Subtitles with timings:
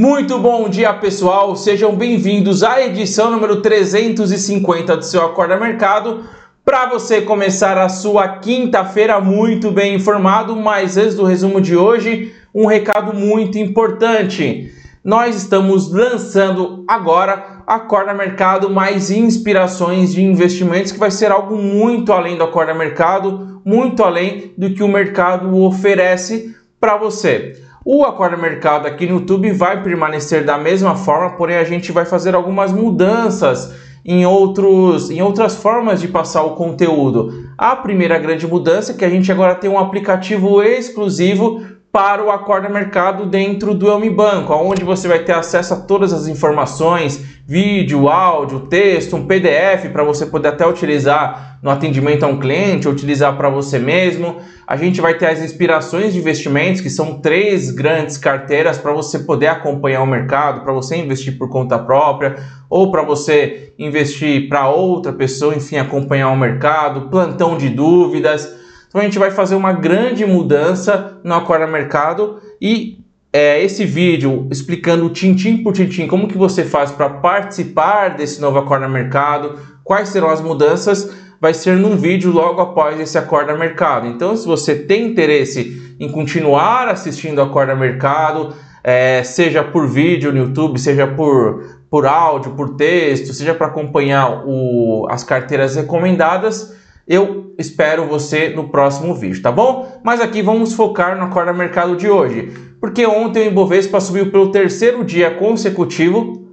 [0.00, 1.56] Muito bom dia, pessoal.
[1.56, 6.22] Sejam bem-vindos à edição número 350 do seu Acorda Mercado.
[6.64, 12.32] Para você começar a sua quinta-feira muito bem informado, mas antes do resumo de hoje,
[12.54, 14.72] um recado muito importante.
[15.02, 22.12] Nós estamos lançando agora Acorda Mercado mais inspirações de investimentos, que vai ser algo muito
[22.12, 27.66] além do Acorda Mercado, muito além do que o mercado oferece para você.
[27.90, 32.04] O Acorda Mercado aqui no YouTube vai permanecer da mesma forma, porém a gente vai
[32.04, 33.72] fazer algumas mudanças
[34.04, 37.48] em, outros, em outras formas de passar o conteúdo.
[37.56, 42.30] A primeira grande mudança é que a gente agora tem um aplicativo exclusivo para o
[42.30, 47.24] Acorda Mercado dentro do Elmi Banco, onde você vai ter acesso a todas as informações,
[47.46, 52.86] vídeo, áudio, texto, um PDF para você poder até utilizar no atendimento a um cliente,
[52.86, 54.36] utilizar para você mesmo.
[54.66, 59.20] A gente vai ter as inspirações de investimentos, que são três grandes carteiras para você
[59.20, 62.36] poder acompanhar o mercado, para você investir por conta própria
[62.68, 68.58] ou para você investir para outra pessoa, enfim, acompanhar o mercado, plantão de dúvidas.
[68.88, 72.98] Então a gente vai fazer uma grande mudança no Acorda Mercado e
[73.32, 78.58] é, esse vídeo explicando tintim por tintim como que você faz para participar desse novo
[78.58, 84.06] Acorda Mercado, quais serão as mudanças, vai ser num vídeo logo após esse Acorda Mercado.
[84.06, 90.38] Então, se você tem interesse em continuar assistindo Acorda Mercado, é, seja por vídeo no
[90.38, 96.74] YouTube, seja por, por áudio, por texto, seja para acompanhar o, as carteiras recomendadas,
[97.08, 99.98] eu espero você no próximo vídeo, tá bom?
[100.04, 104.52] Mas aqui vamos focar no Acorda Mercado de hoje, porque ontem o Ibovespa subiu pelo
[104.52, 106.46] terceiro dia consecutivo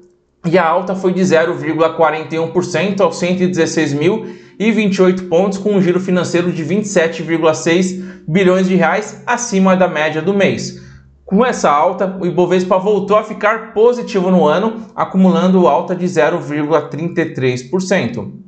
[0.45, 8.23] e a alta foi de 0,41% aos 116.028 pontos, com um giro financeiro de 27,6
[8.25, 10.81] bilhões de reais acima da média do mês.
[11.25, 18.44] Com essa alta, o Ibovespa voltou a ficar positivo no ano, acumulando alta de 0,33%.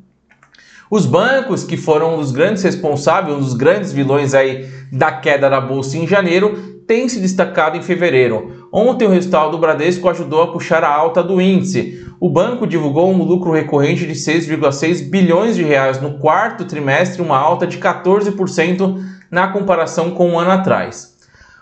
[0.89, 5.59] Os bancos, que foram os grandes responsáveis, um dos grandes vilões aí da queda da
[5.59, 8.67] bolsa em janeiro, têm se destacado em fevereiro.
[8.71, 12.05] Ontem o resultado do Bradesco ajudou a puxar a alta do índice.
[12.21, 17.37] O banco divulgou um lucro recorrente de 6,6 bilhões de reais no quarto trimestre, uma
[17.37, 18.97] alta de 14%
[19.29, 21.17] na comparação com um ano atrás.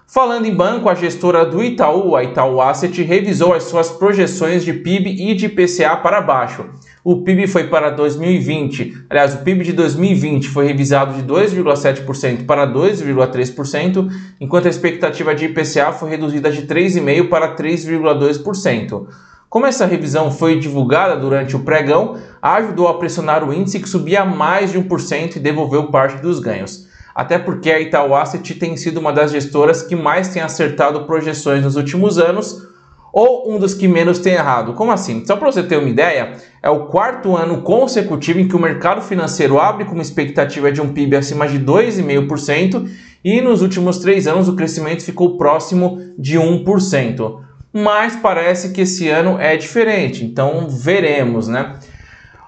[0.06, 4.72] Falando em banco, a gestora do Itaú, a Itaú Asset, revisou as suas projeções de
[4.72, 6.64] PIB e de IPCA para baixo
[7.06, 12.66] o PIB foi para 2020, aliás, o PIB de 2020 foi revisado de 2,7% para
[12.66, 14.12] 2,3%,
[14.42, 19.06] enquanto a expectativa de IPCA foi reduzida de 3,5% para 3,2%.
[19.48, 24.26] Como essa revisão foi divulgada durante o pregão, ajudou a pressionar o índice que subia
[24.26, 26.88] mais de 1% e devolveu parte dos ganhos.
[27.14, 31.64] Até porque a Itaú Asset tem sido uma das gestoras que mais tem acertado projeções
[31.64, 32.68] nos últimos anos,
[33.16, 34.74] ou um dos que menos tem errado.
[34.74, 35.24] Como assim?
[35.26, 39.02] Só para você ter uma ideia, é o quarto ano consecutivo em que o mercado
[39.02, 42.90] financeiro abre com uma expectativa de um PIB acima de 2,5%
[43.24, 47.40] e nos últimos três anos o crescimento ficou próximo de 1%.
[47.72, 51.76] Mas parece que esse ano é diferente, então veremos, né?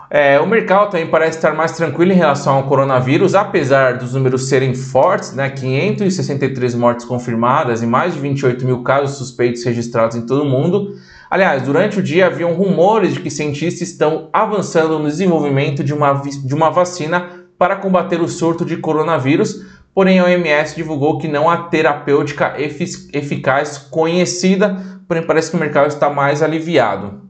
[0.09, 4.47] É, o mercado também parece estar mais tranquilo em relação ao coronavírus, apesar dos números
[4.47, 5.49] serem fortes, né?
[5.49, 10.95] 563 mortes confirmadas e mais de 28 mil casos suspeitos registrados em todo o mundo.
[11.29, 16.13] Aliás, durante o dia haviam rumores de que cientistas estão avançando no desenvolvimento de uma,
[16.13, 21.49] de uma vacina para combater o surto de coronavírus, porém a OMS divulgou que não
[21.49, 27.26] há terapêutica eficaz conhecida, porém parece que o mercado está mais aliviado.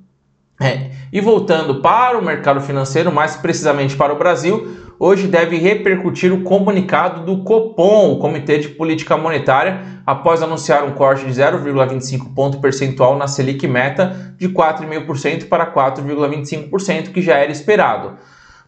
[0.60, 0.90] É.
[1.14, 6.42] E voltando para o mercado financeiro, mais precisamente para o Brasil, hoje deve repercutir o
[6.42, 12.60] comunicado do Copom, o Comitê de Política Monetária, após anunciar um corte de 0,25 ponto
[12.60, 18.18] percentual na Selic meta de 4,5% para 4,25%, que já era esperado.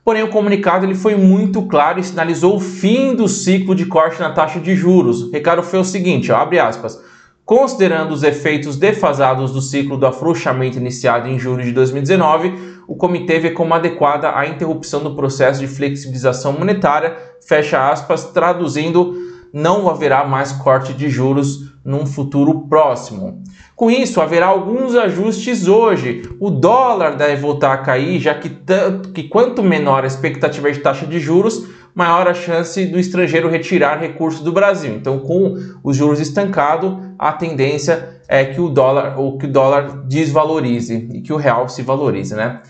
[0.06, 4.20] Porém, o comunicado ele foi muito claro e sinalizou o fim do ciclo de corte
[4.20, 5.24] na taxa de juros.
[5.24, 7.00] O recado foi o seguinte, ó, abre aspas,
[7.50, 13.40] Considerando os efeitos defasados do ciclo do afrouxamento iniciado em julho de 2019, o comitê
[13.40, 19.16] vê como adequada a interrupção do processo de flexibilização monetária, fecha aspas, traduzindo,
[19.52, 23.42] não haverá mais corte de juros num futuro próximo.
[23.76, 26.30] Com isso, haverá alguns ajustes hoje.
[26.40, 30.82] O dólar deve voltar a cair, já que, tanto, que quanto menor a expectativa de
[30.82, 34.94] taxa de juros, maior a chance do estrangeiro retirar recursos do Brasil.
[34.96, 40.04] Então, com os juros estancados, a tendência é que o dólar ou que o dólar
[40.06, 42.62] desvalorize e que o real se valorize, né?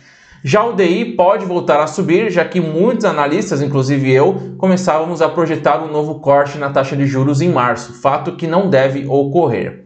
[0.42, 5.28] Já o DI pode voltar a subir, já que muitos analistas, inclusive eu, começávamos a
[5.28, 9.84] projetar um novo corte na taxa de juros em março, fato que não deve ocorrer.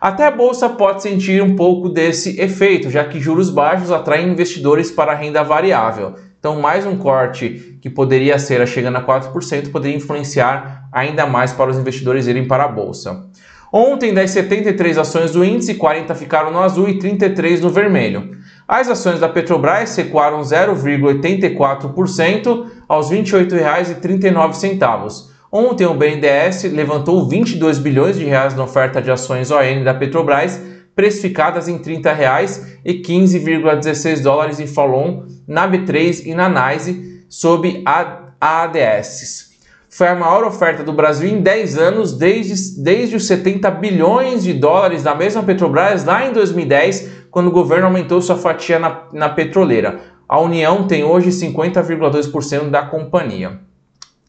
[0.00, 4.92] Até a bolsa pode sentir um pouco desse efeito, já que juros baixos atraem investidores
[4.92, 6.14] para a renda variável.
[6.46, 11.72] Então, mais um corte que poderia ser chegando a 4% poderia influenciar ainda mais para
[11.72, 13.24] os investidores irem para a bolsa.
[13.72, 18.30] Ontem, das 73 ações do índice, 40 ficaram no azul e 33 no vermelho.
[18.68, 25.24] As ações da Petrobras recuaram 0,84% aos R$ 28,39.
[25.50, 30.62] Ontem o BNDES levantou 22 bilhões de reais na oferta de ações ON da Petrobras,
[30.96, 37.82] precificadas em R$ 30,00 e 15,16 dólares em Falon, na B3 e na NYSE, sob
[37.84, 39.46] a ADS.
[39.90, 44.52] Foi a maior oferta do Brasil em 10 anos, desde, desde os 70 bilhões de
[44.52, 49.28] dólares da mesma Petrobras lá em 2010, quando o governo aumentou sua fatia na, na
[49.28, 50.00] petroleira.
[50.28, 53.60] A União tem hoje 50,2% da companhia.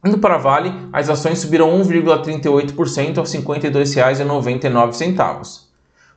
[0.06, 5.67] Indo para a Vale, as ações subiram 1,38% aos R$ 52,99.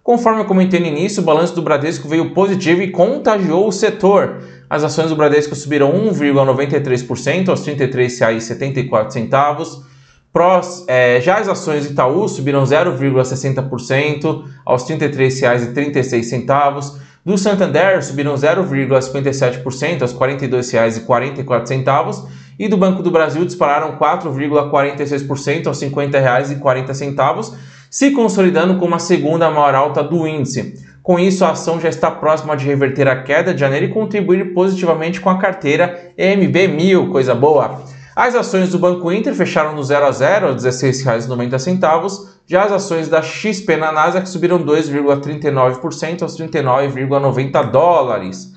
[0.02, 4.42] Conforme eu comentei no início, o balanço do Bradesco veio positivo e contagiou o setor.
[4.68, 9.88] As ações do Bradesco subiram 1,93% aos R$ 33,74.
[10.32, 17.00] Pros, é, já as ações do Itaú subiram 0,60% aos R$ 33,36.
[17.24, 25.82] Do Santander subiram 0,57% aos R$ 42,44 e do Banco do Brasil dispararam 4,46% aos
[25.82, 27.54] R$ 50,40,
[27.90, 30.88] se consolidando como a segunda maior alta do índice.
[31.02, 34.54] Com isso, a ação já está próxima de reverter a queda de janeiro e contribuir
[34.54, 37.82] positivamente com a carteira MB1000, coisa boa.
[38.14, 42.72] As ações do Banco Inter fecharam no 0 a 0 a R$ 16,90, já as
[42.72, 48.52] ações da XP na Nasdaq subiram 2,39% aos 39,90 dólares.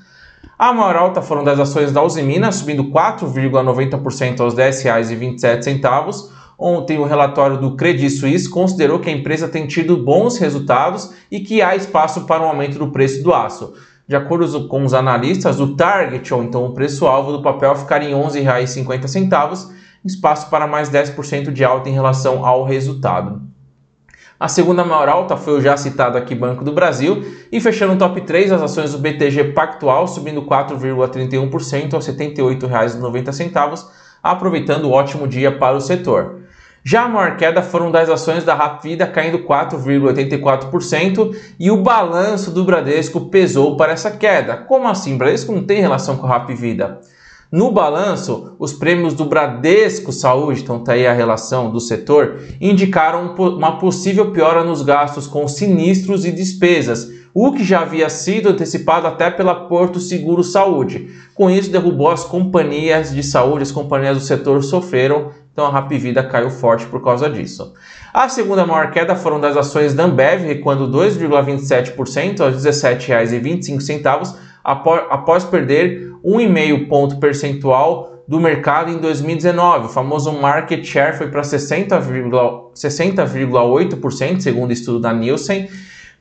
[0.60, 6.33] A maior alta foram das ações da Usimina, subindo 4,90% aos R$ 10,27.
[6.58, 11.40] Ontem, o relatório do Credit Suisse considerou que a empresa tem tido bons resultados e
[11.40, 13.74] que há espaço para um aumento do preço do aço.
[14.08, 18.16] De acordo com os analistas, o target, ou então o preço-alvo do papel, ficaria em
[18.16, 19.70] R$ 11,50,
[20.04, 23.42] espaço para mais 10% de alta em relação ao resultado.
[24.38, 27.98] A segunda maior alta foi o já citado aqui Banco do Brasil e fechando o
[27.98, 33.86] top 3 as ações do BTG Pactual subindo 4,31% aos R$ 78,90,
[34.22, 36.43] aproveitando o ótimo dia para o setor.
[36.86, 42.66] Já a maior queda foram das ações da Rapvida caindo 4,84% e o balanço do
[42.66, 44.58] Bradesco pesou para essa queda.
[44.58, 45.18] Como assim?
[45.18, 47.00] Bradesco não tem relação com a Rapvida.
[47.50, 53.36] No balanço, os prêmios do Bradesco Saúde, então está aí a relação do setor, indicaram
[53.36, 59.08] uma possível piora nos gastos com sinistros e despesas, o que já havia sido antecipado
[59.08, 61.10] até pela Porto Seguro Saúde.
[61.36, 66.22] Com isso, derrubou as companhias de saúde, as companhias do setor sofreram, então a Rapvida
[66.24, 67.76] caiu forte por causa disso.
[68.12, 75.44] A segunda maior queda foram das ações da Ambev, recuando 2,27% aos R$ 17,25, após
[75.46, 79.86] perder 1,5 ponto percentual do mercado em 2019.
[79.86, 85.70] O famoso market share foi para 60,8%, segundo o estudo da Nielsen,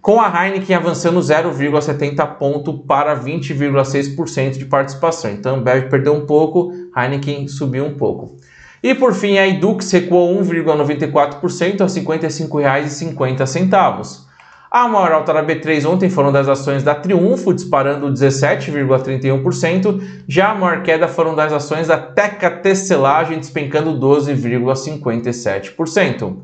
[0.03, 5.31] com a Heineken avançando 0,70 ponto para 20,6% de participação.
[5.31, 8.37] Então, a Ambev perdeu um pouco, Heineken subiu um pouco.
[8.83, 14.23] E por fim, a Edux recuou 1,94% a R$ 55,50.
[14.69, 20.55] A maior alta da B3 ontem foram das ações da Triunfo, disparando 17,31%, já a
[20.55, 26.37] maior queda foram das ações da Teca Tesselagem, despencando 12,57%.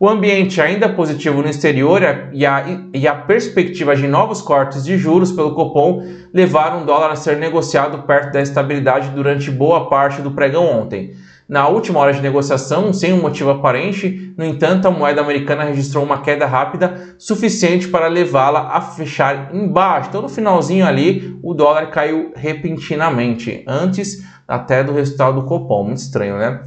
[0.00, 2.02] O ambiente ainda positivo no exterior
[2.32, 6.02] e a, e a perspectiva de novos cortes de juros pelo Copom
[6.34, 11.14] levaram o dólar a ser negociado perto da estabilidade durante boa parte do pregão ontem.
[11.50, 16.04] Na última hora de negociação, sem um motivo aparente, no entanto, a moeda americana registrou
[16.04, 20.10] uma queda rápida suficiente para levá-la a fechar embaixo.
[20.10, 25.86] Então, no finalzinho ali, o dólar caiu repentinamente, antes até do resultado do Copom.
[25.86, 26.62] Muito estranho, né?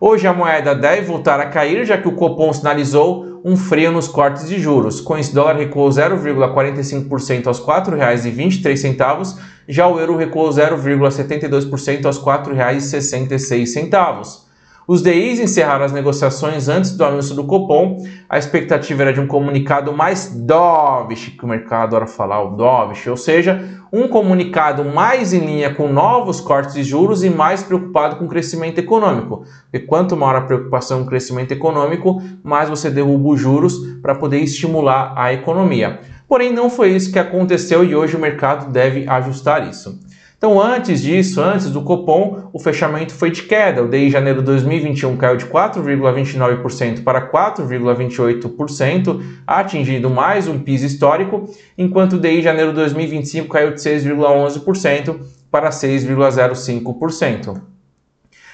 [0.00, 4.06] Hoje a moeda deve voltar a cair, já que o Copom sinalizou um freio nos
[4.06, 5.00] cortes de juros.
[5.00, 9.36] Com o dólar recuou 0,45% aos R$ 4,23
[9.66, 14.47] já o euro recuou 0,72% aos R$ 4,66.
[14.88, 18.02] Os DIs encerraram as negociações antes do anúncio do Copom.
[18.26, 23.06] A expectativa era de um comunicado mais dovish, que o mercado adora falar, o dovish,
[23.06, 28.16] ou seja, um comunicado mais em linha com novos cortes de juros e mais preocupado
[28.16, 29.44] com o crescimento econômico.
[29.70, 34.14] Porque quanto maior a preocupação com o crescimento econômico, mais você derruba os juros para
[34.14, 36.00] poder estimular a economia.
[36.26, 40.00] Porém, não foi isso que aconteceu e hoje o mercado deve ajustar isso.
[40.38, 43.82] Então, antes disso, antes do Copom, o fechamento foi de queda.
[43.82, 51.52] O DI janeiro de 2021 caiu de 4,29% para 4,28%, atingindo mais um piso histórico,
[51.76, 55.18] enquanto o DI janeiro de 2025 caiu de 6,11%
[55.50, 57.60] para 6,05%.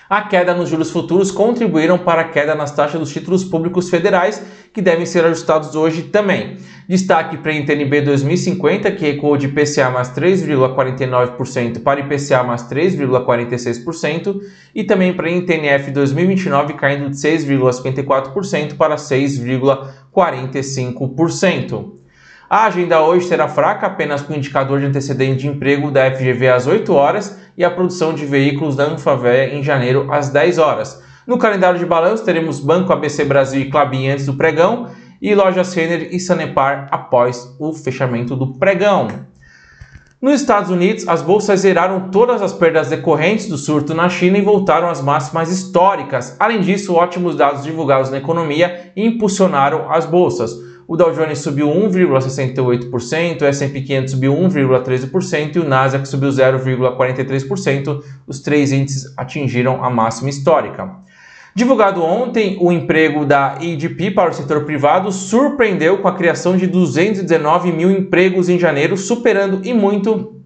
[0.09, 4.43] A queda nos juros futuros contribuíram para a queda nas taxas dos títulos públicos federais,
[4.75, 6.57] que devem ser ajustados hoje também.
[6.89, 14.41] Destaque para a NTNB 2050, que recuou de IPCA mais 3,49% para IPCA mais 3,46%,
[14.75, 21.93] e também para a NTNF 2029, caindo de 6,54% para 6,45%.
[22.51, 26.49] A agenda hoje será fraca, apenas com o indicador de antecedente de emprego da FGV
[26.49, 31.01] às 8 horas e a produção de veículos da Anfavea em janeiro às 10 horas.
[31.27, 34.89] No calendário de balanço teremos Banco ABC Brasil e Clabin antes do pregão
[35.23, 39.09] e Lojas Renner e Sanepar após o fechamento do pregão.
[40.21, 44.43] Nos Estados Unidos, as bolsas zeraram todas as perdas decorrentes do surto na China e
[44.43, 46.37] voltaram às máximas históricas.
[46.39, 50.53] Além disso, ótimos dados divulgados na economia impulsionaram as bolsas
[50.87, 58.03] o Dow Jones subiu 1,68%, o S&P 500 subiu 1,13% e o Nasdaq subiu 0,43%.
[58.27, 60.91] Os três índices atingiram a máxima histórica.
[61.57, 66.67] Divulgado ontem, o emprego da EDP para o setor privado surpreendeu com a criação de
[66.67, 70.41] 219 mil empregos em janeiro, superando e muito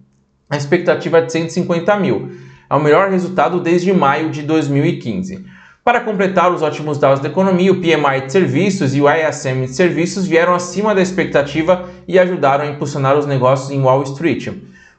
[0.47, 2.29] a expectativa de 150 mil.
[2.69, 5.43] É o melhor resultado desde maio de 2015.
[5.83, 9.73] Para completar os ótimos dados da economia, o PMI de serviços e o ISM de
[9.73, 14.49] serviços vieram acima da expectativa e ajudaram a impulsionar os negócios em Wall Street.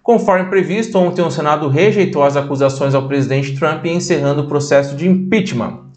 [0.03, 5.09] Conforme previsto, ontem o Senado rejeitou as acusações ao presidente Trump encerrando o processo de
[5.09, 5.90] impeachment.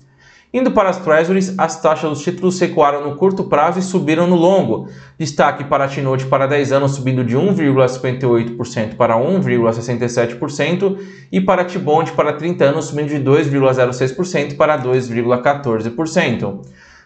[0.53, 4.35] Indo para as Treasuries, as taxas dos títulos recuaram no curto prazo e subiram no
[4.35, 4.87] longo.
[5.17, 10.97] Destaque para a T-Note para 10 anos subindo de 1,58% para 1,67%
[11.31, 16.61] e para a T-Bond para 30 anos subindo de 2,06% para 2,14%.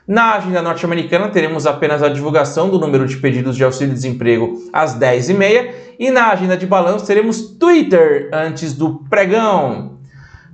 [0.06, 5.70] Na agenda norte-americana, teremos apenas a divulgação do número de pedidos de auxílio-desemprego às 10h30
[5.98, 9.97] e na agenda de balanço teremos Twitter antes do pregão.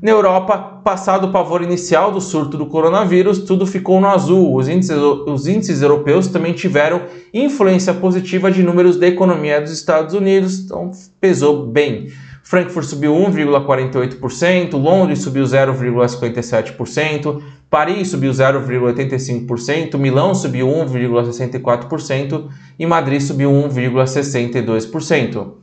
[0.03, 4.53] Na Europa, passado o pavor inicial do surto do coronavírus, tudo ficou no azul.
[4.53, 10.13] Os índices, os índices europeus também tiveram influência positiva de números da economia dos Estados
[10.13, 10.91] Unidos, então
[11.21, 12.09] pesou bem.
[12.43, 23.49] Frankfurt subiu 1,48%, Londres subiu 0,57%, Paris subiu 0,85%, Milão subiu 1,64% e Madrid subiu
[23.49, 25.53] 1,62%.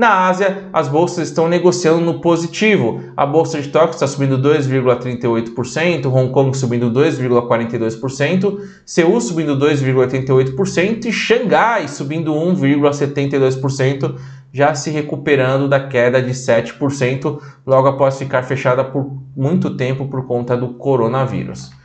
[0.00, 3.02] Na Ásia, as bolsas estão negociando no positivo.
[3.14, 11.12] A bolsa de Tóquio está subindo 2,38%, Hong Kong subindo 2,42%, Seul subindo 2,88% e
[11.12, 14.14] Xangai subindo 1,72%,
[14.50, 20.26] já se recuperando da queda de 7% logo após ficar fechada por muito tempo por
[20.26, 21.78] conta do coronavírus.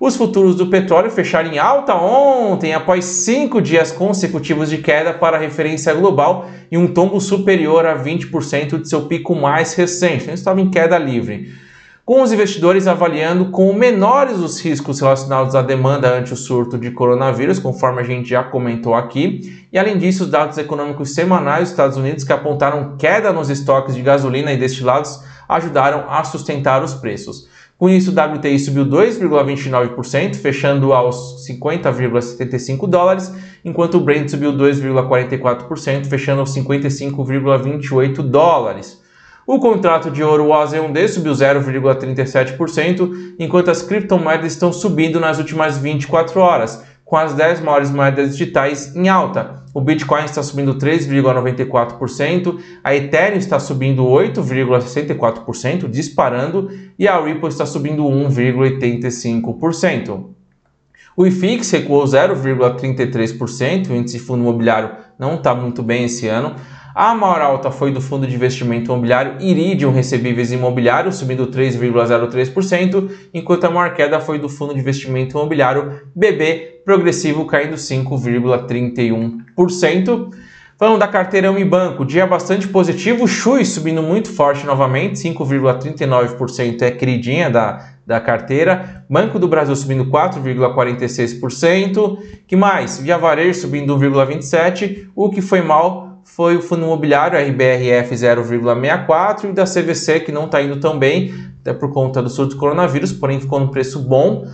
[0.00, 5.36] Os futuros do petróleo fecharam em alta ontem, após cinco dias consecutivos de queda para
[5.36, 10.22] a referência global e um tombo superior a 20% de seu pico mais recente.
[10.22, 11.52] Então, estava em queda livre.
[12.04, 16.92] Com os investidores avaliando com menores os riscos relacionados à demanda ante o surto de
[16.92, 19.66] coronavírus, conforme a gente já comentou aqui.
[19.72, 23.96] E além disso, os dados econômicos semanais dos Estados Unidos, que apontaram queda nos estoques
[23.96, 27.48] de gasolina e destilados, ajudaram a sustentar os preços.
[27.78, 33.32] Com isso, o WTI subiu 2,29%, fechando aos 50,75 dólares,
[33.64, 39.00] enquanto o Brent subiu 2,44%, fechando aos 55,28 dólares.
[39.46, 46.40] O contrato de ouro OZ1D subiu 0,37%, enquanto as criptomoedas estão subindo nas últimas 24
[46.40, 49.57] horas, com as 10 maiores moedas digitais em alta.
[49.74, 57.66] O Bitcoin está subindo 3,94%, a Ethereum está subindo 8,64%, disparando, e a Ripple está
[57.66, 60.24] subindo 1,85%.
[61.16, 66.54] O IFIX recuou 0,33%, o índice de fundo imobiliário não está muito bem esse ano.
[67.00, 73.66] A maior alta foi do fundo de investimento imobiliário Iridium Recebíveis Imobiliários, subindo 3,03%, enquanto
[73.66, 80.30] a maior queda foi do fundo de investimento imobiliário BB Progressivo, caindo 5,31%.
[80.76, 87.48] Falando da carteira Unibanco, dia bastante positivo, Chui subindo muito forte novamente, 5,39% é queridinha
[87.48, 89.04] da, da carteira.
[89.08, 92.18] Banco do Brasil subindo 4,46%.
[92.44, 92.98] Que mais?
[92.98, 95.10] Via Varejo subindo 1,27%.
[95.14, 100.44] O que foi mal foi o fundo imobiliário RBRF 0,64 e da CVC que não
[100.44, 103.98] está indo tão bem, até por conta do surto do coronavírus, porém ficou no preço
[103.98, 104.46] bom,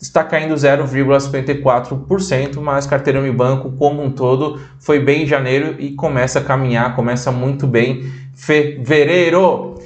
[0.00, 6.40] está caindo 0,54%, mas carteira banco como um todo foi bem em janeiro e começa
[6.40, 9.76] a caminhar, começa muito bem, fevereiro.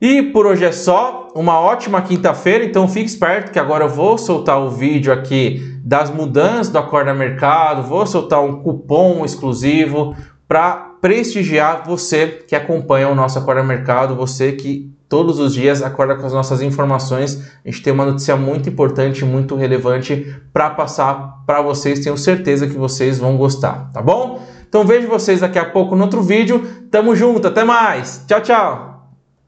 [0.00, 4.18] E por hoje é só, uma ótima quinta-feira, então fique esperto que agora eu vou
[4.18, 10.14] soltar o vídeo aqui das mudanças do Acorda Mercado, vou soltar um cupom exclusivo
[10.46, 16.16] para prestigiar você que acompanha o nosso Acorda Mercado, você que todos os dias acorda
[16.16, 17.40] com as nossas informações.
[17.64, 22.00] A gente tem uma notícia muito importante, muito relevante para passar para vocês.
[22.00, 24.44] Tenho certeza que vocês vão gostar, tá bom?
[24.68, 26.66] Então vejo vocês daqui a pouco no outro vídeo.
[26.90, 28.24] Tamo junto, até mais.
[28.26, 28.93] Tchau, tchau.